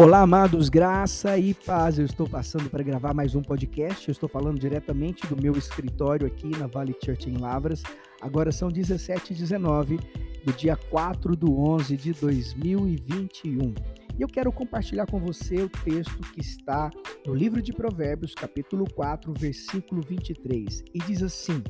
Olá, 0.00 0.22
amados, 0.22 0.70
graça 0.70 1.36
e 1.36 1.52
paz. 1.52 1.98
Eu 1.98 2.06
estou 2.06 2.26
passando 2.26 2.70
para 2.70 2.82
gravar 2.82 3.12
mais 3.12 3.34
um 3.34 3.42
podcast. 3.42 4.08
Eu 4.08 4.12
estou 4.12 4.30
falando 4.30 4.58
diretamente 4.58 5.26
do 5.26 5.36
meu 5.36 5.52
escritório 5.52 6.26
aqui 6.26 6.48
na 6.56 6.66
Vale 6.66 6.96
Church 7.04 7.28
em 7.28 7.36
Lavras. 7.36 7.82
Agora 8.18 8.50
são 8.50 8.70
17 8.70 9.34
e 9.34 9.36
19 9.36 10.00
do 10.42 10.54
dia 10.54 10.74
4 10.74 11.36
do 11.36 11.54
11 11.54 11.98
de 11.98 12.14
2021. 12.14 13.74
E 14.18 14.22
eu 14.22 14.26
quero 14.26 14.50
compartilhar 14.50 15.04
com 15.04 15.20
você 15.20 15.56
o 15.56 15.68
texto 15.68 16.18
que 16.32 16.40
está 16.40 16.88
no 17.26 17.34
livro 17.34 17.60
de 17.60 17.70
Provérbios, 17.70 18.34
capítulo 18.34 18.90
4, 18.94 19.34
versículo 19.36 20.00
23. 20.00 20.82
E 20.94 20.98
diz 21.00 21.22
assim: 21.22 21.62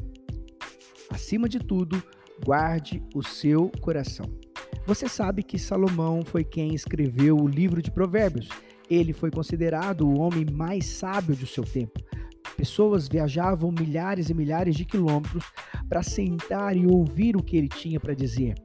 Acima 1.11 1.49
de 1.49 1.59
tudo, 1.59 2.01
guarde 2.47 3.03
o 3.13 3.25
seu 3.25 3.73
coração 3.81 4.27
você 4.91 5.09
sabe 5.09 5.45
que 5.45 5.57
Salomão 5.57 6.25
foi 6.25 6.43
quem 6.43 6.75
escreveu 6.75 7.37
o 7.37 7.47
livro 7.47 7.81
de 7.81 7.93
Provérbios. 7.93 8.49
Ele 8.91 9.13
foi 9.13 9.31
considerado 9.31 10.01
o 10.01 10.19
homem 10.19 10.45
mais 10.51 10.85
sábio 10.85 11.37
do 11.37 11.47
seu 11.47 11.63
tempo. 11.63 12.01
Pessoas 12.57 13.07
viajavam 13.07 13.71
milhares 13.71 14.31
e 14.31 14.35
milhares 14.35 14.75
de 14.75 14.85
quilômetros 14.85 15.45
para 15.89 16.03
sentar 16.03 16.77
e 16.77 16.89
ouvir 16.89 17.37
o 17.37 17.43
que 17.43 17.57
ele 17.57 17.69
tinha 17.69 18.01
para 18.01 18.15
dizer. 18.15 18.57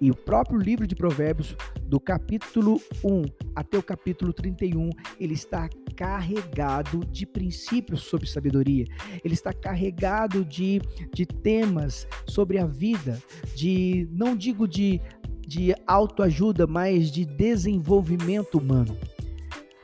E 0.00 0.08
o 0.08 0.14
próprio 0.14 0.56
livro 0.56 0.86
de 0.86 0.94
Provérbios, 0.94 1.56
do 1.82 1.98
capítulo 1.98 2.80
1 3.02 3.24
até 3.56 3.76
o 3.76 3.82
capítulo 3.82 4.32
31, 4.32 4.90
ele 5.18 5.34
está 5.34 5.68
carregado 5.96 7.00
de 7.06 7.26
princípios 7.26 8.02
sobre 8.02 8.28
sabedoria. 8.28 8.84
Ele 9.24 9.34
está 9.34 9.52
carregado 9.52 10.44
de, 10.44 10.80
de 11.12 11.26
temas 11.26 12.06
sobre 12.24 12.58
a 12.58 12.66
vida, 12.66 13.20
de, 13.56 14.06
não 14.12 14.36
digo 14.36 14.68
de 14.68 15.00
de 15.46 15.74
autoajuda, 15.86 16.66
mas 16.66 17.10
de 17.10 17.24
desenvolvimento 17.24 18.58
humano. 18.58 18.98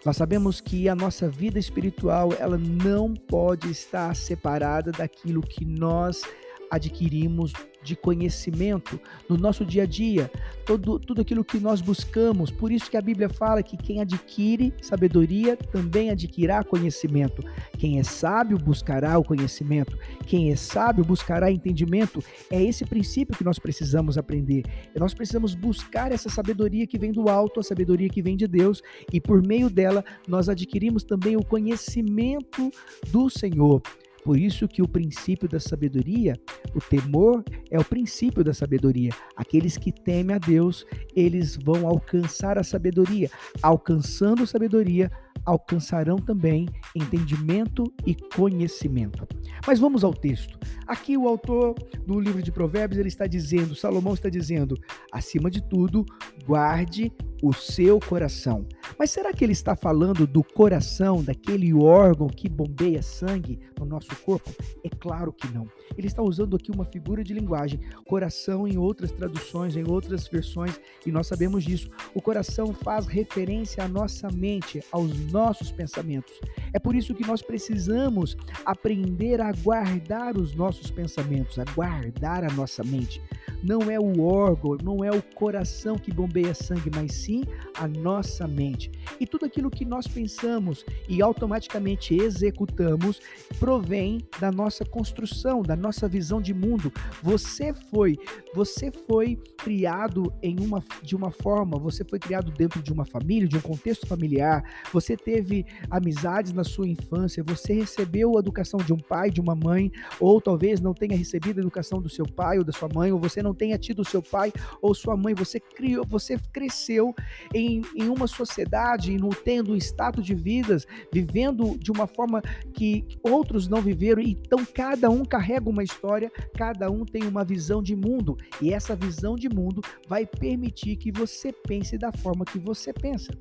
Nós 0.04 0.16
sabemos 0.16 0.60
que 0.60 0.88
a 0.88 0.94
nossa 0.96 1.28
vida 1.28 1.58
espiritual, 1.58 2.30
ela 2.38 2.58
não 2.58 3.14
pode 3.14 3.70
estar 3.70 4.14
separada 4.16 4.90
daquilo 4.90 5.40
que 5.40 5.64
nós 5.64 6.22
adquirimos 6.70 7.52
de 7.82 7.96
conhecimento 7.96 9.00
no 9.28 9.36
nosso 9.36 9.64
dia 9.64 9.82
a 9.82 9.86
dia, 9.86 10.30
todo, 10.64 10.98
tudo 10.98 11.20
aquilo 11.20 11.44
que 11.44 11.58
nós 11.58 11.80
buscamos. 11.80 12.50
Por 12.50 12.70
isso 12.70 12.90
que 12.90 12.96
a 12.96 13.02
Bíblia 13.02 13.28
fala 13.28 13.62
que 13.62 13.76
quem 13.76 14.00
adquire 14.00 14.72
sabedoria 14.80 15.56
também 15.56 16.10
adquirirá 16.10 16.62
conhecimento. 16.62 17.42
Quem 17.78 17.98
é 17.98 18.02
sábio 18.02 18.58
buscará 18.58 19.18
o 19.18 19.24
conhecimento. 19.24 19.98
Quem 20.26 20.50
é 20.50 20.56
sábio 20.56 21.04
buscará 21.04 21.50
entendimento. 21.50 22.22
É 22.50 22.62
esse 22.62 22.84
princípio 22.84 23.36
que 23.36 23.44
nós 23.44 23.58
precisamos 23.58 24.16
aprender. 24.16 24.64
Nós 24.94 25.14
precisamos 25.14 25.54
buscar 25.54 26.12
essa 26.12 26.28
sabedoria 26.28 26.86
que 26.86 26.98
vem 26.98 27.12
do 27.12 27.28
alto, 27.28 27.60
a 27.60 27.62
sabedoria 27.62 28.08
que 28.08 28.22
vem 28.22 28.36
de 28.36 28.46
Deus, 28.46 28.82
e 29.12 29.20
por 29.20 29.44
meio 29.46 29.68
dela 29.68 30.04
nós 30.28 30.48
adquirimos 30.48 31.04
também 31.04 31.36
o 31.36 31.44
conhecimento 31.44 32.70
do 33.08 33.28
Senhor. 33.28 33.82
Por 34.24 34.38
isso 34.38 34.68
que 34.68 34.80
o 34.80 34.88
princípio 34.88 35.48
da 35.48 35.58
sabedoria, 35.58 36.34
o 36.74 36.80
temor 36.80 37.44
é 37.70 37.78
o 37.78 37.84
princípio 37.84 38.44
da 38.44 38.54
sabedoria. 38.54 39.10
Aqueles 39.36 39.76
que 39.76 39.90
temem 39.90 40.36
a 40.36 40.38
Deus, 40.38 40.86
eles 41.14 41.56
vão 41.56 41.86
alcançar 41.86 42.56
a 42.56 42.62
sabedoria. 42.62 43.28
Alcançando 43.60 44.46
sabedoria, 44.46 45.10
alcançarão 45.44 46.16
também 46.16 46.68
entendimento 46.94 47.84
e 48.06 48.14
conhecimento. 48.14 49.26
Mas 49.66 49.80
vamos 49.80 50.04
ao 50.04 50.14
texto. 50.14 50.58
Aqui 50.86 51.16
o 51.16 51.26
autor 51.26 51.74
do 52.06 52.20
livro 52.20 52.42
de 52.42 52.52
Provérbios 52.52 52.98
ele 52.98 53.08
está 53.08 53.26
dizendo, 53.26 53.74
Salomão 53.74 54.14
está 54.14 54.28
dizendo, 54.28 54.76
acima 55.10 55.50
de 55.50 55.62
tudo, 55.62 56.04
guarde 56.46 57.12
o 57.42 57.52
seu 57.52 57.98
coração. 57.98 58.64
Mas 58.96 59.10
será 59.10 59.32
que 59.32 59.44
ele 59.44 59.52
está 59.52 59.74
falando 59.74 60.26
do 60.28 60.44
coração, 60.44 61.22
daquele 61.22 61.74
órgão 61.74 62.28
que 62.28 62.48
bombeia 62.48 63.02
sangue 63.02 63.58
no 63.76 63.84
nosso 63.84 64.14
corpo? 64.22 64.50
É 64.84 64.88
claro 64.88 65.32
que 65.32 65.48
não. 65.52 65.68
Ele 65.98 66.06
está 66.06 66.22
usando 66.22 66.54
aqui 66.54 66.70
uma 66.70 66.84
figura 66.84 67.24
de 67.24 67.34
linguagem, 67.34 67.80
coração 68.06 68.66
em 68.66 68.78
outras 68.78 69.10
traduções, 69.10 69.76
em 69.76 69.84
outras 69.84 70.28
versões, 70.28 70.80
e 71.04 71.10
nós 71.10 71.26
sabemos 71.26 71.64
disso. 71.64 71.90
O 72.14 72.22
coração 72.22 72.72
faz 72.72 73.06
referência 73.06 73.82
à 73.82 73.88
nossa 73.88 74.28
mente, 74.30 74.82
aos 74.92 75.18
nossos 75.32 75.72
pensamentos. 75.72 76.32
É 76.72 76.78
por 76.78 76.94
isso 76.94 77.14
que 77.14 77.26
nós 77.26 77.42
precisamos 77.42 78.36
aprender 78.64 79.40
a 79.40 79.52
guardar 79.52 80.36
os 80.36 80.54
nossos 80.54 80.90
pensamentos, 80.90 81.58
a 81.58 81.64
guardar 81.74 82.44
a 82.44 82.52
nossa 82.52 82.84
mente. 82.84 83.20
Não 83.62 83.90
é 83.90 83.98
o 83.98 84.22
órgão, 84.22 84.76
não 84.82 85.04
é 85.04 85.10
o 85.10 85.22
coração 85.22 85.96
que 85.96 86.12
bombeia 86.12 86.54
sangue, 86.54 86.90
mas 86.94 87.12
sim 87.12 87.44
a 87.76 87.86
nossa 87.86 88.46
mente. 88.46 88.90
E 89.20 89.26
tudo 89.26 89.46
aquilo 89.46 89.70
que 89.70 89.84
nós 89.84 90.06
pensamos 90.06 90.84
e 91.08 91.22
automaticamente 91.22 92.14
executamos 92.14 93.20
provém 93.58 94.18
da 94.40 94.50
nossa 94.50 94.84
construção, 94.84 95.62
da 95.62 95.76
nossa 95.76 96.08
visão 96.08 96.40
de 96.40 96.52
mundo. 96.52 96.92
Você 97.22 97.72
foi, 97.72 98.18
você 98.54 98.90
foi 98.90 99.36
criado 99.56 100.32
em 100.42 100.58
uma 100.60 100.82
de 101.02 101.14
uma 101.14 101.30
forma, 101.30 101.78
você 101.78 102.04
foi 102.04 102.18
criado 102.18 102.50
dentro 102.50 102.82
de 102.82 102.92
uma 102.92 103.04
família, 103.04 103.48
de 103.48 103.56
um 103.56 103.60
contexto 103.60 104.06
familiar, 104.06 104.62
você 104.92 105.16
teve 105.16 105.64
amizades 105.90 106.52
na 106.52 106.64
sua 106.64 106.88
infância, 106.88 107.42
você 107.42 107.72
recebeu 107.72 108.36
a 108.36 108.40
educação 108.40 108.80
de 108.80 108.92
um 108.92 108.98
pai, 108.98 109.30
de 109.30 109.40
uma 109.40 109.54
mãe, 109.54 109.90
ou 110.20 110.40
talvez 110.40 110.80
não 110.80 110.94
tenha 110.94 111.16
recebido 111.16 111.58
a 111.58 111.60
educação 111.60 112.00
do 112.00 112.08
seu 112.08 112.26
pai 112.26 112.58
ou 112.58 112.64
da 112.64 112.72
sua 112.72 112.88
mãe, 112.92 113.12
ou 113.12 113.18
você 113.18 113.42
não 113.42 113.51
tenha 113.54 113.78
tido 113.78 114.04
seu 114.04 114.22
pai 114.22 114.52
ou 114.80 114.94
sua 114.94 115.16
mãe, 115.16 115.34
você 115.34 115.58
criou, 115.60 116.04
você 116.06 116.38
cresceu 116.52 117.14
em, 117.54 117.82
em 117.94 118.08
uma 118.08 118.26
sociedade, 118.26 119.16
no 119.16 119.30
tendo 119.30 119.72
um 119.72 119.76
estado 119.76 120.22
de 120.22 120.34
vidas, 120.34 120.86
vivendo 121.12 121.78
de 121.78 121.90
uma 121.90 122.06
forma 122.06 122.42
que 122.72 123.06
outros 123.22 123.68
não 123.68 123.80
viveram, 123.80 124.22
então 124.22 124.64
cada 124.64 125.10
um 125.10 125.24
carrega 125.24 125.68
uma 125.68 125.82
história, 125.82 126.30
cada 126.56 126.90
um 126.90 127.04
tem 127.04 127.24
uma 127.24 127.44
visão 127.44 127.82
de 127.82 127.94
mundo, 127.94 128.36
e 128.60 128.72
essa 128.72 128.94
visão 128.94 129.34
de 129.34 129.48
mundo 129.48 129.82
vai 130.08 130.26
permitir 130.26 130.96
que 130.96 131.12
você 131.12 131.52
pense 131.52 131.98
da 131.98 132.12
forma 132.12 132.44
que 132.44 132.58
você 132.58 132.92
pensa. 132.92 133.32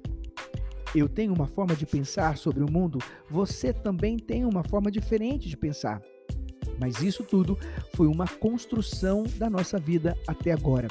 Eu 0.93 1.07
tenho 1.07 1.33
uma 1.33 1.47
forma 1.47 1.73
de 1.73 1.85
pensar 1.85 2.37
sobre 2.37 2.63
o 2.63 2.69
mundo, 2.69 2.99
você 3.29 3.71
também 3.71 4.17
tem 4.17 4.43
uma 4.43 4.63
forma 4.63 4.91
diferente 4.91 5.47
de 5.47 5.55
pensar. 5.55 6.01
Mas 6.81 6.99
isso 7.03 7.23
tudo 7.23 7.57
foi 7.93 8.07
uma 8.07 8.27
construção 8.27 9.23
da 9.37 9.47
nossa 9.47 9.77
vida 9.77 10.17
até 10.27 10.51
agora. 10.51 10.87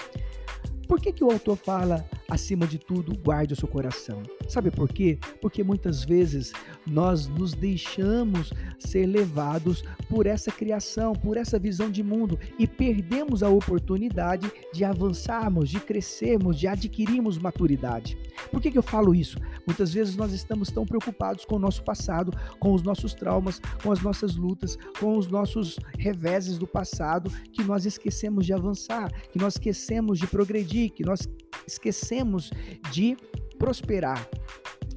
Por 0.86 1.00
que, 1.00 1.12
que 1.12 1.22
o 1.22 1.30
autor 1.30 1.56
fala, 1.56 2.04
acima 2.28 2.66
de 2.66 2.76
tudo, 2.76 3.16
guarde 3.16 3.52
o 3.52 3.56
seu 3.56 3.68
coração? 3.68 4.24
Sabe 4.48 4.72
por 4.72 4.88
quê? 4.88 5.20
Porque 5.40 5.62
muitas 5.62 6.04
vezes 6.04 6.52
nós 6.84 7.28
nos 7.28 7.54
deixamos 7.54 8.52
ser 8.76 9.06
levados 9.06 9.84
por 10.08 10.26
essa 10.26 10.50
criação, 10.50 11.12
por 11.12 11.36
essa 11.36 11.60
visão 11.60 11.88
de 11.90 12.02
mundo 12.02 12.36
e 12.58 12.66
perdemos 12.66 13.44
a 13.44 13.48
oportunidade 13.48 14.50
de 14.72 14.84
avançarmos, 14.84 15.70
de 15.70 15.78
crescermos, 15.78 16.58
de 16.58 16.66
adquirirmos 16.66 17.38
maturidade. 17.38 18.18
Por 18.50 18.60
que, 18.60 18.70
que 18.70 18.78
eu 18.78 18.82
falo 18.82 19.14
isso? 19.14 19.38
Muitas 19.66 19.92
vezes 19.92 20.16
nós 20.16 20.32
estamos 20.32 20.70
tão 20.70 20.84
preocupados 20.84 21.44
com 21.44 21.56
o 21.56 21.58
nosso 21.58 21.82
passado, 21.82 22.32
com 22.58 22.72
os 22.72 22.82
nossos 22.82 23.14
traumas, 23.14 23.60
com 23.82 23.92
as 23.92 24.00
nossas 24.00 24.36
lutas, 24.36 24.76
com 24.98 25.16
os 25.16 25.28
nossos 25.28 25.78
reveses 25.98 26.58
do 26.58 26.66
passado, 26.66 27.30
que 27.52 27.62
nós 27.62 27.86
esquecemos 27.86 28.46
de 28.46 28.52
avançar, 28.52 29.12
que 29.30 29.38
nós 29.38 29.54
esquecemos 29.54 30.18
de 30.18 30.26
progredir 30.26 30.90
que 30.90 31.04
nós 31.04 31.28
esquecemos 31.66 32.50
de 32.90 33.16
prosperar. 33.58 34.28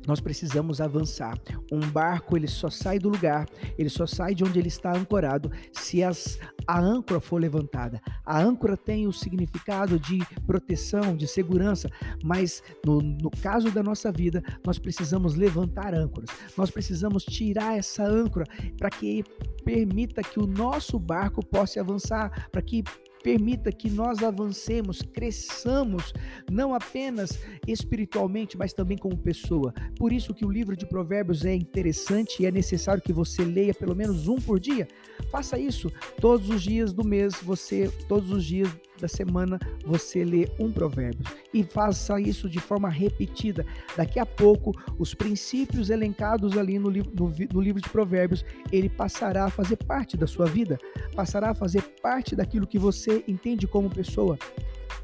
Nós 0.07 0.19
precisamos 0.19 0.81
avançar. 0.81 1.37
Um 1.71 1.79
barco 1.79 2.35
ele 2.35 2.47
só 2.47 2.69
sai 2.69 2.99
do 2.99 3.09
lugar, 3.09 3.47
ele 3.77 3.89
só 3.89 4.05
sai 4.05 4.35
de 4.35 4.43
onde 4.43 4.59
ele 4.59 4.67
está 4.67 4.95
ancorado 4.95 5.51
se 5.71 6.03
as, 6.03 6.39
a 6.67 6.79
âncora 6.79 7.19
for 7.19 7.39
levantada. 7.39 8.01
A 8.25 8.39
âncora 8.39 8.75
tem 8.75 9.07
o 9.07 9.13
significado 9.13 9.99
de 9.99 10.19
proteção, 10.45 11.15
de 11.15 11.27
segurança, 11.27 11.89
mas 12.23 12.61
no, 12.85 13.01
no 13.01 13.29
caso 13.29 13.71
da 13.71 13.83
nossa 13.83 14.11
vida, 14.11 14.43
nós 14.65 14.77
precisamos 14.77 15.35
levantar 15.35 15.93
âncoras. 15.93 16.29
Nós 16.57 16.69
precisamos 16.69 17.23
tirar 17.23 17.77
essa 17.77 18.03
âncora 18.03 18.45
para 18.77 18.89
que 18.89 19.23
permita 19.63 20.21
que 20.21 20.39
o 20.39 20.47
nosso 20.47 20.99
barco 20.99 21.45
possa 21.45 21.79
avançar, 21.79 22.49
para 22.51 22.61
que 22.61 22.83
permita 23.23 23.71
que 23.71 23.89
nós 23.89 24.21
avancemos, 24.21 25.01
cresçamos, 25.01 26.13
não 26.51 26.75
apenas 26.75 27.39
espiritualmente, 27.65 28.57
mas 28.57 28.73
também 28.73 28.97
como 28.97 29.17
pessoa. 29.17 29.73
Por 29.97 30.11
isso 30.11 30.33
que 30.33 30.45
o 30.45 30.51
livro 30.51 30.75
de 30.75 30.85
Provérbios 30.85 31.45
é 31.45 31.55
interessante 31.55 32.43
e 32.43 32.45
é 32.45 32.51
necessário 32.51 33.01
que 33.01 33.13
você 33.13 33.43
leia 33.43 33.73
pelo 33.73 33.95
menos 33.95 34.27
um 34.27 34.35
por 34.35 34.59
dia. 34.59 34.87
Faça 35.31 35.57
isso 35.57 35.91
todos 36.19 36.49
os 36.49 36.61
dias 36.61 36.93
do 36.93 37.05
mês, 37.05 37.35
você 37.41 37.89
todos 38.07 38.29
os 38.29 38.43
dias 38.43 38.69
da 38.99 39.07
semana 39.07 39.59
você 39.85 40.23
lê 40.23 40.47
um 40.59 40.71
provérbio 40.71 41.25
e 41.53 41.63
faça 41.63 42.19
isso 42.19 42.49
de 42.49 42.59
forma 42.59 42.89
repetida. 42.89 43.65
Daqui 43.95 44.19
a 44.19 44.25
pouco, 44.25 44.71
os 44.97 45.13
princípios 45.13 45.89
elencados 45.89 46.57
ali 46.57 46.79
no, 46.79 46.89
livro, 46.89 47.11
no, 47.15 47.33
no 47.53 47.61
livro 47.61 47.81
de 47.81 47.89
provérbios, 47.89 48.45
ele 48.71 48.89
passará 48.89 49.45
a 49.45 49.49
fazer 49.49 49.77
parte 49.77 50.15
da 50.15 50.27
sua 50.27 50.45
vida, 50.45 50.77
passará 51.15 51.51
a 51.51 51.53
fazer 51.53 51.81
parte 52.01 52.35
daquilo 52.35 52.67
que 52.67 52.79
você 52.79 53.23
entende 53.27 53.67
como 53.67 53.89
pessoa. 53.89 54.37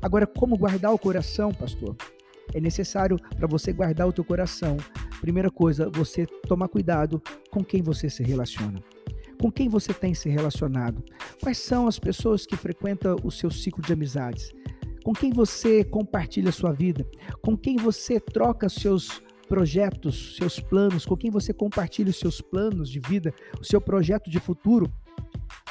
Agora, 0.02 0.26
como 0.26 0.58
guardar 0.58 0.94
o 0.94 1.00
coração, 1.00 1.54
pastor? 1.54 1.96
É 2.54 2.60
necessário 2.60 3.18
para 3.38 3.48
você 3.48 3.72
guardar 3.72 4.08
o 4.08 4.14
teu 4.14 4.24
coração. 4.24 4.78
Primeira 5.22 5.52
coisa, 5.52 5.90
você 5.90 6.26
tomar 6.26 6.68
cuidado 6.68 7.22
com 7.52 7.64
quem 7.64 7.82
você 7.82 8.10
se 8.10 8.24
relaciona. 8.24 8.82
Com 9.42 9.50
quem 9.50 9.70
você 9.70 9.94
tem 9.94 10.14
se 10.14 10.28
relacionado? 10.28 11.02
Quais 11.42 11.58
são 11.58 11.88
as 11.88 11.98
pessoas 11.98 12.46
que 12.46 12.58
frequentam 12.58 13.16
o 13.24 13.32
seu 13.32 13.50
ciclo 13.50 13.82
de 13.82 13.94
amizades? 13.94 14.52
Com 15.02 15.14
quem 15.14 15.32
você 15.32 15.82
compartilha 15.82 16.52
sua 16.52 16.74
vida? 16.74 17.08
Com 17.42 17.58
quem 17.58 17.78
você 17.78 18.20
troca 18.20 18.68
seus 18.68 19.24
projetos, 19.48 20.36
seus 20.36 20.60
planos? 20.60 21.06
Com 21.06 21.16
quem 21.16 21.32
você 21.32 21.54
compartilha 21.54 22.10
os 22.10 22.20
seus 22.20 22.42
planos 22.42 22.90
de 22.90 23.00
vida, 23.00 23.34
o 23.60 23.64
seu 23.64 23.80
projeto 23.80 24.30
de 24.30 24.42
futuro? 24.42 24.92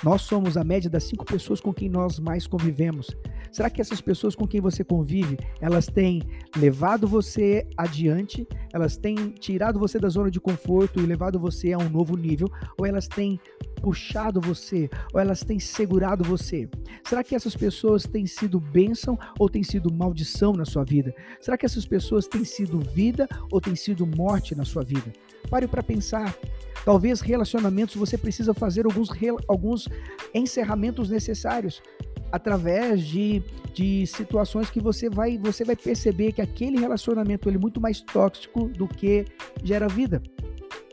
Nós 0.03 0.23
somos 0.23 0.57
a 0.57 0.65
média 0.65 0.89
das 0.89 1.05
cinco 1.05 1.27
pessoas 1.27 1.61
com 1.61 1.73
quem 1.73 1.91
nós 1.91 2.19
mais 2.19 2.47
convivemos. 2.47 3.09
Será 3.51 3.71
que 3.71 3.81
essas 3.81 4.01
pessoas 4.01 4.35
com 4.35 4.47
quem 4.47 4.61
você 4.61 4.85
convive, 4.85 5.37
elas 5.61 5.87
têm 5.87 6.23
levado 6.57 7.07
você 7.07 7.67
adiante? 7.77 8.47
Elas 8.73 8.97
têm 8.97 9.31
tirado 9.31 9.79
você 9.79 9.99
da 9.99 10.09
zona 10.09 10.31
de 10.31 10.41
conforto 10.41 11.01
e 11.01 11.07
levado 11.07 11.39
você 11.39 11.73
a 11.73 11.79
um 11.79 11.89
novo 11.89 12.17
nível? 12.17 12.49
Ou 12.79 12.87
elas 12.87 13.09
têm 13.09 13.41
puxado 13.81 14.41
você? 14.41 14.89
Ou 15.13 15.21
elas 15.21 15.41
têm 15.41 15.59
segurado 15.59 16.25
você? 16.25 16.69
Será 17.05 17.25
que 17.25 17.35
essas 17.35 17.57
pessoas 17.57 18.05
têm 18.05 18.27
sido 18.27 18.61
bênção 18.61 19.19
ou 19.39 19.49
têm 19.49 19.63
sido 19.63 19.93
maldição 19.93 20.53
na 20.53 20.65
sua 20.65 20.85
vida? 20.85 21.15
Será 21.41 21.57
que 21.57 21.67
essas 21.67 21.87
pessoas 21.87 22.27
têm 22.27 22.45
sido 22.45 22.81
vida 22.81 23.29
ou 23.51 23.61
têm 23.61 23.75
sido 23.75 24.07
morte 24.07 24.55
na 24.55 24.65
sua 24.65 24.85
vida? 24.85 25.13
Pare 25.51 25.67
para 25.67 25.83
pensar. 25.83 26.37
Talvez 26.85 27.21
relacionamentos 27.21 27.97
você 27.97 28.17
precisa 28.17 28.55
fazer 28.55 28.87
alguns, 28.87 29.11
alguns 29.47 29.89
encerramentos 30.35 31.11
necessários 31.11 31.83
através 32.31 33.05
de, 33.05 33.43
de 33.73 34.07
situações 34.07 34.71
que 34.71 34.81
você 34.81 35.09
vai 35.09 35.39
você 35.39 35.65
vai 35.65 35.77
perceber 35.77 36.33
que 36.33 36.43
aquele 36.43 36.79
relacionamento 36.79 37.49
ele 37.49 37.57
é 37.57 37.61
muito 37.61 37.81
mais 37.81 38.01
tóxico 38.01 38.69
do 38.69 38.87
que 38.87 39.25
gera 39.63 39.89
vida. 39.89 40.23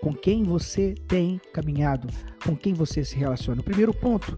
Com 0.01 0.13
quem 0.13 0.43
você 0.43 0.93
tem 1.07 1.39
caminhado, 1.51 2.07
com 2.45 2.55
quem 2.55 2.73
você 2.73 3.03
se 3.03 3.15
relaciona. 3.15 3.61
O 3.61 3.63
primeiro 3.63 3.93
ponto, 3.93 4.37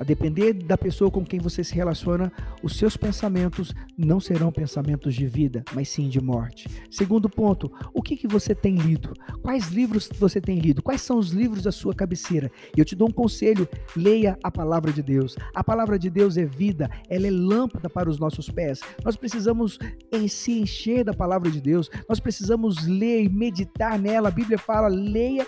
a 0.00 0.02
depender 0.02 0.54
da 0.54 0.78
pessoa 0.78 1.10
com 1.10 1.22
quem 1.22 1.38
você 1.38 1.62
se 1.62 1.74
relaciona, 1.74 2.32
os 2.62 2.78
seus 2.78 2.96
pensamentos 2.96 3.74
não 3.98 4.18
serão 4.18 4.50
pensamentos 4.50 5.14
de 5.14 5.26
vida, 5.26 5.62
mas 5.74 5.90
sim 5.90 6.08
de 6.08 6.18
morte. 6.18 6.66
Segundo 6.90 7.28
ponto, 7.28 7.70
o 7.92 8.00
que, 8.00 8.16
que 8.16 8.26
você 8.26 8.54
tem 8.54 8.76
lido? 8.76 9.12
Quais 9.42 9.68
livros 9.68 10.08
você 10.18 10.40
tem 10.40 10.58
lido? 10.58 10.82
Quais 10.82 11.02
são 11.02 11.18
os 11.18 11.32
livros 11.32 11.64
da 11.64 11.70
sua 11.70 11.94
cabeceira? 11.94 12.50
Eu 12.74 12.82
te 12.82 12.96
dou 12.96 13.10
um 13.10 13.12
conselho: 13.12 13.68
leia 13.94 14.38
a 14.42 14.50
palavra 14.50 14.90
de 14.90 15.02
Deus. 15.02 15.36
A 15.54 15.62
palavra 15.62 15.98
de 15.98 16.08
Deus 16.08 16.38
é 16.38 16.46
vida, 16.46 16.90
ela 17.06 17.26
é 17.26 17.30
lâmpada 17.30 17.90
para 17.90 18.08
os 18.08 18.18
nossos 18.18 18.48
pés. 18.48 18.80
Nós 19.04 19.16
precisamos 19.16 19.78
em 20.10 20.26
se 20.28 20.52
encher 20.52 21.04
da 21.04 21.12
palavra 21.12 21.50
de 21.50 21.60
Deus, 21.60 21.90
nós 22.08 22.18
precisamos 22.18 22.86
ler 22.86 23.24
e 23.24 23.28
meditar 23.28 23.98
nela. 23.98 24.28
A 24.28 24.32
Bíblia 24.32 24.56
fala: 24.56 24.88
leia 24.88 25.46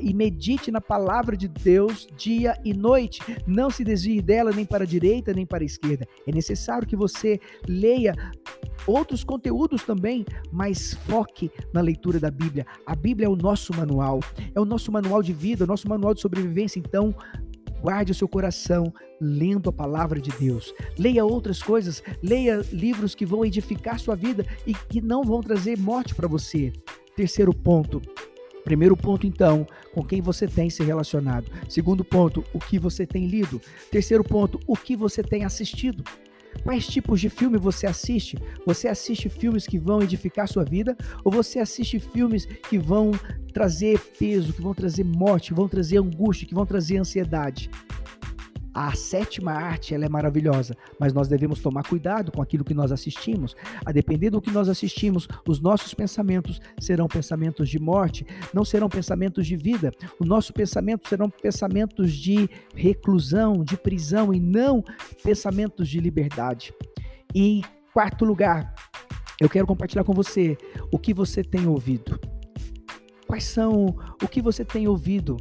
e 0.00 0.12
medite 0.12 0.72
na 0.72 0.80
palavra 0.80 1.36
de 1.36 1.46
Deus 1.46 2.08
dia 2.16 2.58
e 2.64 2.74
noite. 2.74 3.20
Não 3.46 3.70
se 3.76 3.84
desvie 3.84 4.22
dela 4.22 4.50
nem 4.50 4.64
para 4.64 4.84
a 4.84 4.86
direita 4.86 5.32
nem 5.32 5.46
para 5.46 5.62
a 5.62 5.66
esquerda. 5.66 6.06
É 6.26 6.32
necessário 6.32 6.86
que 6.86 6.96
você 6.96 7.38
leia 7.68 8.14
outros 8.86 9.22
conteúdos 9.24 9.82
também, 9.82 10.24
mas 10.50 10.94
foque 11.06 11.50
na 11.72 11.80
leitura 11.80 12.18
da 12.18 12.30
Bíblia. 12.30 12.66
A 12.86 12.94
Bíblia 12.94 13.26
é 13.26 13.28
o 13.28 13.36
nosso 13.36 13.74
manual, 13.74 14.20
é 14.54 14.60
o 14.60 14.64
nosso 14.64 14.90
manual 14.90 15.22
de 15.22 15.32
vida, 15.32 15.64
o 15.64 15.66
nosso 15.66 15.88
manual 15.88 16.14
de 16.14 16.20
sobrevivência. 16.20 16.78
Então, 16.78 17.14
guarde 17.82 18.12
o 18.12 18.14
seu 18.14 18.28
coração 18.28 18.92
lendo 19.20 19.68
a 19.70 19.72
palavra 19.72 20.20
de 20.20 20.30
Deus. 20.30 20.74
Leia 20.98 21.24
outras 21.24 21.62
coisas, 21.62 22.02
leia 22.22 22.64
livros 22.72 23.14
que 23.14 23.26
vão 23.26 23.44
edificar 23.44 23.98
sua 23.98 24.14
vida 24.14 24.46
e 24.66 24.74
que 24.74 25.00
não 25.00 25.22
vão 25.22 25.40
trazer 25.40 25.78
morte 25.78 26.14
para 26.14 26.28
você. 26.28 26.72
Terceiro 27.14 27.54
ponto, 27.54 28.00
Primeiro 28.66 28.96
ponto, 28.96 29.28
então, 29.28 29.64
com 29.94 30.02
quem 30.02 30.20
você 30.20 30.48
tem 30.48 30.68
se 30.68 30.82
relacionado. 30.82 31.48
Segundo 31.68 32.04
ponto, 32.04 32.42
o 32.52 32.58
que 32.58 32.80
você 32.80 33.06
tem 33.06 33.28
lido. 33.28 33.60
Terceiro 33.92 34.24
ponto, 34.24 34.58
o 34.66 34.76
que 34.76 34.96
você 34.96 35.22
tem 35.22 35.44
assistido. 35.44 36.02
Quais 36.64 36.84
tipos 36.84 37.20
de 37.20 37.28
filme 37.28 37.58
você 37.58 37.86
assiste? 37.86 38.36
Você 38.66 38.88
assiste 38.88 39.28
filmes 39.28 39.68
que 39.68 39.78
vão 39.78 40.02
edificar 40.02 40.48
sua 40.48 40.64
vida 40.64 40.96
ou 41.22 41.30
você 41.30 41.60
assiste 41.60 42.00
filmes 42.00 42.44
que 42.44 42.76
vão 42.76 43.12
trazer 43.52 44.00
peso, 44.18 44.52
que 44.52 44.60
vão 44.60 44.74
trazer 44.74 45.04
morte, 45.04 45.50
que 45.50 45.54
vão 45.54 45.68
trazer 45.68 45.98
angústia, 45.98 46.48
que 46.48 46.54
vão 46.54 46.66
trazer 46.66 46.96
ansiedade? 46.96 47.70
A 48.76 48.94
sétima 48.94 49.52
arte 49.52 49.94
ela 49.94 50.04
é 50.04 50.08
maravilhosa, 50.08 50.76
mas 51.00 51.14
nós 51.14 51.28
devemos 51.28 51.60
tomar 51.60 51.82
cuidado 51.88 52.30
com 52.30 52.42
aquilo 52.42 52.62
que 52.62 52.74
nós 52.74 52.92
assistimos. 52.92 53.56
A 53.82 53.90
depender 53.90 54.28
do 54.28 54.38
que 54.38 54.50
nós 54.50 54.68
assistimos, 54.68 55.26
os 55.48 55.62
nossos 55.62 55.94
pensamentos 55.94 56.60
serão 56.78 57.08
pensamentos 57.08 57.70
de 57.70 57.78
morte, 57.78 58.26
não 58.52 58.66
serão 58.66 58.90
pensamentos 58.90 59.46
de 59.46 59.56
vida. 59.56 59.90
Os 60.20 60.28
nossos 60.28 60.50
pensamentos 60.50 61.08
serão 61.08 61.30
pensamentos 61.30 62.12
de 62.12 62.50
reclusão, 62.74 63.64
de 63.64 63.78
prisão 63.78 64.34
e 64.34 64.38
não 64.38 64.84
pensamentos 65.22 65.88
de 65.88 65.98
liberdade. 65.98 66.74
E 67.34 67.60
em 67.60 67.64
quarto 67.94 68.26
lugar, 68.26 68.74
eu 69.40 69.48
quero 69.48 69.66
compartilhar 69.66 70.04
com 70.04 70.12
você 70.12 70.54
o 70.92 70.98
que 70.98 71.14
você 71.14 71.42
tem 71.42 71.66
ouvido. 71.66 72.20
Quais 73.26 73.44
são 73.44 73.86
o 74.22 74.28
que 74.28 74.42
você 74.42 74.66
tem 74.66 74.86
ouvido 74.86 75.38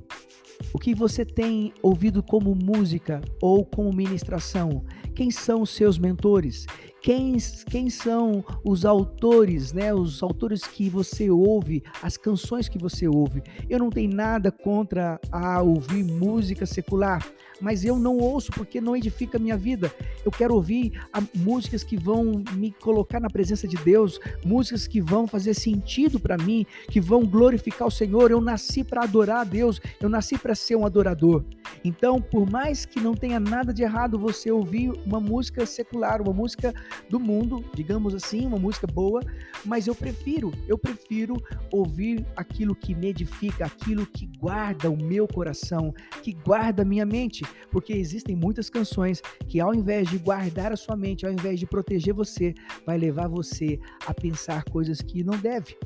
o 0.74 0.80
que 0.80 0.94
você 0.94 1.25
tem 1.25 1.74
ouvido 1.81 2.22
como 2.22 2.56
música 2.56 3.22
ou 3.42 3.66
como 3.66 3.94
ministração? 3.94 4.84
Quem 5.13 5.31
são 5.31 5.62
os 5.62 5.69
seus 5.69 5.98
mentores? 5.98 6.66
Quem, 7.06 7.38
quem 7.69 7.88
são 7.88 8.44
os 8.63 8.84
autores, 8.84 9.72
né? 9.72 9.94
Os 9.94 10.24
autores 10.24 10.63
que 10.63 10.90
você 10.90 11.30
ouve, 11.30 11.84
as 12.02 12.18
canções 12.18 12.68
que 12.68 12.80
você 12.80 13.07
ouve. 13.07 13.44
Eu 13.69 13.78
não 13.78 13.92
tenho 13.92 14.12
nada 14.12 14.52
contra 14.52 15.19
a 15.31 15.62
ouvir 15.62 16.04
música 16.04 16.66
secular, 16.66 17.24
mas 17.62 17.86
eu 17.86 18.00
não 18.00 18.18
ouço 18.18 18.52
porque 18.52 18.81
não 18.81 18.96
edifica 18.96 19.38
a 19.38 19.40
minha 19.40 19.56
vida. 19.56 19.94
Eu 20.25 20.31
quero 20.31 20.56
ouvir 20.56 21.00
a, 21.13 21.22
músicas 21.36 21.84
que 21.84 21.96
vão 21.96 22.44
me 22.54 22.72
colocar 22.72 23.19
na 23.19 23.30
presença 23.30 23.68
de 23.68 23.78
Deus, 23.78 24.19
músicas 24.44 24.88
que 24.88 25.00
vão 25.00 25.28
fazer 25.28 25.54
sentido 25.54 26.19
para 26.19 26.40
mim, 26.40 26.66
que 26.90 27.00
vão 27.00 27.24
glorificar 27.24 27.88
o 27.88 27.92
Senhor. 27.92 28.31
Eu 28.31 28.42
nasci 28.42 28.84
para 28.84 29.04
adorar 29.04 29.42
a 29.42 29.44
Deus, 29.44 29.80
eu 30.02 30.10
nasci 30.10 30.40
para 30.40 30.56
ser 30.56 30.75
um 30.75 30.88
adorador. 30.88 31.46
Então, 31.86 32.20
por 32.20 32.50
mais 32.50 32.84
que 32.84 33.00
não 33.00 33.14
tenha 33.14 33.40
nada 33.40 33.72
de 33.72 33.84
errado 33.84 34.18
você 34.18 34.50
ouvir 34.50 34.90
uma 35.06 35.20
música 35.20 35.68
secular, 35.68 36.20
uma 36.20 36.34
música 36.34 36.74
do 37.12 37.20
mundo, 37.20 37.64
digamos 37.76 38.16
assim, 38.16 38.48
uma 38.48 38.57
música 38.57 38.88
boa, 38.88 39.21
mas 39.64 39.86
eu 39.86 39.94
prefiro, 39.94 40.52
eu 40.68 40.80
prefiro 40.80 41.36
ouvir 41.71 42.26
aquilo 42.36 42.76
que 42.76 42.95
me 42.95 43.09
edifica, 43.09 43.68
aquilo 43.68 44.04
que 44.07 44.26
guarda 44.40 44.90
o 44.90 44.98
meu 44.98 45.28
coração, 45.28 45.94
que 46.24 46.33
guarda 46.33 46.81
a 46.81 46.86
minha 46.86 47.06
mente, 47.06 47.45
porque 47.69 47.94
existem 47.94 48.36
muitas 48.36 48.68
canções 48.68 49.21
que 49.48 49.59
ao 49.59 49.76
invés 49.76 50.09
de 50.09 50.18
guardar 50.18 50.74
a 50.74 50.76
sua 50.76 50.95
mente, 50.95 51.24
ao 51.24 51.31
invés 51.31 51.59
de 51.59 51.68
proteger 51.68 52.16
você, 52.16 52.56
vai 52.83 52.98
levar 52.98 53.28
você 53.28 53.80
a 54.07 54.14
pensar 54.14 54.64
coisas 54.64 55.02
que 55.02 55.24
não 55.24 55.38
deve. 55.38 55.78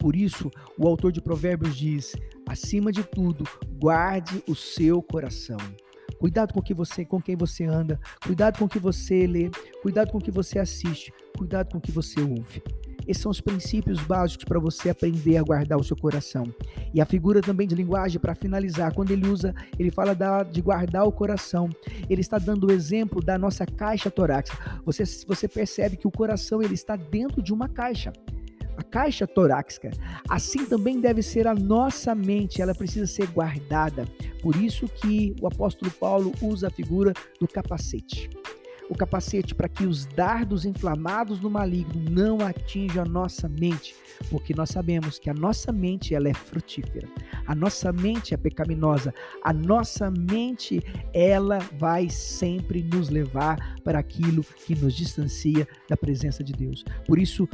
Por 0.00 0.16
isso, 0.16 0.50
o 0.76 0.86
autor 0.88 1.12
de 1.12 1.22
Provérbios 1.22 1.76
diz: 1.76 2.14
acima 2.54 2.92
de 2.92 3.02
tudo, 3.02 3.44
guarde 3.80 4.42
o 4.48 4.54
seu 4.54 5.02
coração. 5.02 5.58
Cuidado 6.18 6.54
com 6.54 6.62
que 6.62 6.72
você, 6.72 7.04
com 7.04 7.20
quem 7.20 7.36
você 7.36 7.64
anda, 7.64 7.98
cuidado 8.24 8.58
com 8.58 8.64
o 8.64 8.68
que 8.68 8.78
você 8.78 9.26
lê, 9.26 9.50
cuidado 9.82 10.12
com 10.12 10.18
o 10.18 10.20
que 10.20 10.30
você 10.30 10.60
assiste, 10.60 11.12
cuidado 11.36 11.72
com 11.72 11.78
o 11.78 11.80
que 11.80 11.90
você 11.90 12.20
ouve. 12.20 12.62
Esses 13.06 13.22
são 13.22 13.30
os 13.30 13.40
princípios 13.40 14.00
básicos 14.00 14.44
para 14.44 14.58
você 14.58 14.88
aprender 14.88 15.36
a 15.36 15.42
guardar 15.42 15.78
o 15.78 15.84
seu 15.84 15.96
coração. 15.96 16.44
E 16.94 17.00
a 17.00 17.04
figura 17.04 17.42
também 17.42 17.66
de 17.66 17.74
linguagem, 17.74 18.18
para 18.18 18.34
finalizar, 18.34 18.94
quando 18.94 19.10
ele 19.10 19.28
usa, 19.28 19.54
ele 19.78 19.90
fala 19.90 20.14
da, 20.14 20.42
de 20.42 20.62
guardar 20.62 21.04
o 21.04 21.12
coração. 21.12 21.68
Ele 22.08 22.20
está 22.20 22.38
dando 22.38 22.68
o 22.68 22.72
exemplo 22.72 23.20
da 23.22 23.36
nossa 23.36 23.66
caixa 23.66 24.10
torácica. 24.10 24.80
Você, 24.86 25.04
você 25.26 25.46
percebe 25.46 25.96
que 25.96 26.06
o 26.06 26.10
coração 26.10 26.62
ele 26.62 26.74
está 26.74 26.96
dentro 26.96 27.42
de 27.42 27.52
uma 27.52 27.68
caixa 27.68 28.12
a 28.76 28.82
caixa 28.82 29.26
torácica. 29.26 29.90
Assim 30.28 30.66
também 30.66 31.00
deve 31.00 31.22
ser 31.22 31.46
a 31.46 31.54
nossa 31.54 32.14
mente, 32.14 32.60
ela 32.60 32.74
precisa 32.74 33.06
ser 33.06 33.26
guardada. 33.28 34.04
Por 34.42 34.56
isso 34.56 34.86
que 34.88 35.34
o 35.40 35.46
apóstolo 35.46 35.90
Paulo 35.90 36.32
usa 36.42 36.68
a 36.68 36.70
figura 36.70 37.12
do 37.40 37.48
capacete. 37.48 38.28
O 38.90 38.94
capacete 38.94 39.54
para 39.54 39.68
que 39.68 39.86
os 39.86 40.04
dardos 40.04 40.66
inflamados 40.66 41.38
do 41.40 41.50
maligno 41.50 42.02
não 42.10 42.40
atinjam 42.40 43.02
a 43.02 43.08
nossa 43.08 43.48
mente, 43.48 43.94
porque 44.28 44.54
nós 44.54 44.70
sabemos 44.70 45.18
que 45.18 45.30
a 45.30 45.34
nossa 45.34 45.72
mente 45.72 46.14
ela 46.14 46.28
é 46.28 46.34
frutífera. 46.34 47.08
A 47.46 47.54
nossa 47.54 47.90
mente 47.92 48.34
é 48.34 48.36
pecaminosa. 48.36 49.14
A 49.42 49.52
nossa 49.54 50.10
mente 50.10 50.82
ela 51.14 51.58
vai 51.78 52.10
sempre 52.10 52.82
nos 52.82 53.08
levar 53.08 53.76
para 53.82 53.98
aquilo 53.98 54.44
que 54.66 54.74
nos 54.74 54.94
distancia 54.94 55.66
da 55.88 55.96
presença 55.96 56.44
de 56.44 56.52
Deus. 56.52 56.84
Por 57.06 57.18
isso, 57.18 57.48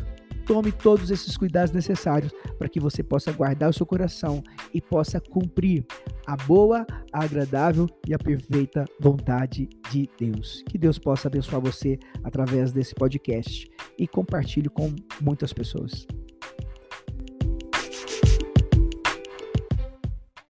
tome 0.51 0.73
todos 0.73 1.13
esses 1.13 1.37
cuidados 1.37 1.71
necessários 1.71 2.33
para 2.59 2.69
que 2.69 2.81
você 2.81 3.05
possa 3.05 3.31
guardar 3.31 3.71
o 3.71 3.73
seu 3.73 3.87
coração 3.87 4.43
e 4.75 4.81
possa 4.81 5.21
cumprir 5.21 5.87
a 6.27 6.37
boa, 6.37 6.85
a 7.13 7.23
agradável 7.23 7.87
e 8.05 8.13
a 8.13 8.19
perfeita 8.19 8.85
vontade 9.01 9.69
de 9.93 10.11
Deus. 10.19 10.65
Que 10.69 10.77
Deus 10.77 10.99
possa 10.99 11.29
abençoar 11.29 11.63
você 11.63 12.01
através 12.25 12.73
desse 12.73 12.97
podcast 12.97 13.71
e 13.97 14.09
compartilhe 14.09 14.69
com 14.69 14.93
muitas 15.21 15.53
pessoas. 15.53 16.05